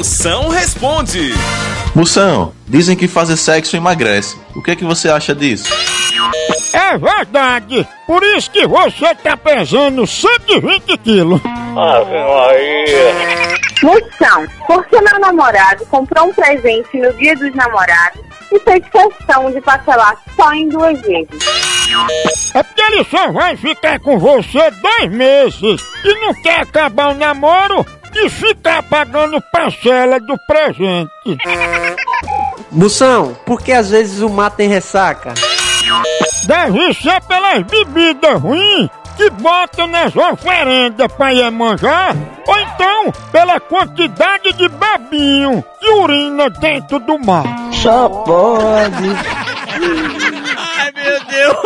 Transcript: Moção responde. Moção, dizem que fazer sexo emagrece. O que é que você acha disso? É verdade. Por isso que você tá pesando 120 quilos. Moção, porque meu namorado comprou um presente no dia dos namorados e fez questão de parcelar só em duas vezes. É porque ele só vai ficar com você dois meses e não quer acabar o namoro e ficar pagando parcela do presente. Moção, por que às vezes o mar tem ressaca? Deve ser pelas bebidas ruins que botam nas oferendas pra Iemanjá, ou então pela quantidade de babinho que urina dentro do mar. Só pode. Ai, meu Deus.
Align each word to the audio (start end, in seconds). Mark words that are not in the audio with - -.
Moção 0.00 0.48
responde. 0.48 1.34
Moção, 1.94 2.54
dizem 2.66 2.96
que 2.96 3.06
fazer 3.06 3.36
sexo 3.36 3.76
emagrece. 3.76 4.34
O 4.56 4.62
que 4.62 4.70
é 4.70 4.74
que 4.74 4.82
você 4.82 5.10
acha 5.10 5.34
disso? 5.34 5.70
É 6.72 6.96
verdade. 6.96 7.86
Por 8.06 8.22
isso 8.22 8.50
que 8.50 8.66
você 8.66 9.14
tá 9.16 9.36
pesando 9.36 10.06
120 10.06 10.96
quilos. 11.04 11.42
Moção, 13.82 14.46
porque 14.66 14.98
meu 15.02 15.20
namorado 15.20 15.84
comprou 15.84 16.28
um 16.28 16.32
presente 16.32 16.96
no 16.96 17.12
dia 17.18 17.36
dos 17.36 17.54
namorados 17.54 18.22
e 18.50 18.58
fez 18.58 18.82
questão 18.88 19.50
de 19.50 19.60
parcelar 19.60 20.16
só 20.34 20.50
em 20.54 20.66
duas 20.70 20.98
vezes. 21.02 21.28
É 22.54 22.62
porque 22.62 22.80
ele 22.80 23.04
só 23.04 23.30
vai 23.30 23.54
ficar 23.54 24.00
com 24.00 24.18
você 24.18 24.70
dois 24.70 25.10
meses 25.12 25.82
e 26.02 26.20
não 26.20 26.32
quer 26.40 26.60
acabar 26.60 27.10
o 27.10 27.14
namoro 27.18 27.84
e 28.24 28.28
ficar 28.28 28.82
pagando 28.82 29.40
parcela 29.52 30.20
do 30.20 30.36
presente. 30.46 31.10
Moção, 32.70 33.36
por 33.44 33.60
que 33.60 33.72
às 33.72 33.90
vezes 33.90 34.20
o 34.20 34.28
mar 34.28 34.50
tem 34.50 34.68
ressaca? 34.68 35.34
Deve 36.46 36.94
ser 36.94 37.20
pelas 37.22 37.62
bebidas 37.64 38.40
ruins 38.40 38.88
que 39.16 39.28
botam 39.30 39.86
nas 39.86 40.14
oferendas 40.16 41.12
pra 41.12 41.30
Iemanjá, 41.30 42.14
ou 42.46 42.58
então 42.58 43.12
pela 43.30 43.60
quantidade 43.60 44.52
de 44.54 44.68
babinho 44.68 45.62
que 45.78 45.90
urina 45.90 46.48
dentro 46.48 46.98
do 47.00 47.18
mar. 47.18 47.44
Só 47.72 48.08
pode. 48.08 49.10
Ai, 50.56 50.92
meu 50.94 51.24
Deus. 51.24 51.56